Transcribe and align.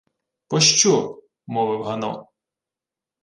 —Пощо?— 0.49 0.95
мовив 1.53 1.81
Гано. 1.87 2.13